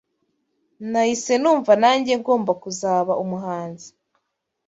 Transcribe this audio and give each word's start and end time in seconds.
Nahise 0.91 1.33
numva 1.41 1.71
nange 1.81 2.13
ngomba 2.21 2.51
kuzaba 2.61 3.13
umuhanzi 3.23 3.89